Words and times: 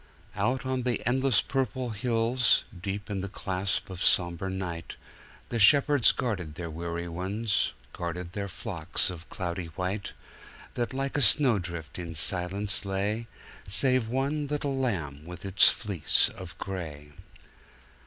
Out 0.35 0.65
on 0.65 0.81
the 0.81 1.05
endless 1.07 1.41
purple 1.41 1.91
hills, 1.91 2.63
deep 2.81 3.07
in 3.11 3.21
the 3.21 3.29
clasp 3.29 3.87
of 3.91 4.01
somber 4.03 4.49
night, 4.49 4.95
The 5.49 5.59
shepherds 5.59 6.11
guarded 6.11 6.55
their 6.55 6.71
weary 6.71 7.07
ones 7.07 7.73
guarded 7.93 8.31
their 8.33 8.47
flocks 8.47 9.11
of 9.11 9.29
cloudy 9.29 9.67
white, 9.77 10.13
That 10.73 10.91
like 10.95 11.17
a 11.17 11.21
snowdrift 11.21 11.99
in 11.99 12.15
silence 12.15 12.83
lay, 12.83 13.27
Save 13.67 14.07
one 14.07 14.47
little 14.47 14.75
lamb 14.75 15.23
with 15.23 15.45
its 15.45 15.69
fleece 15.69 16.29
of 16.29 16.57
gray. 16.57 17.11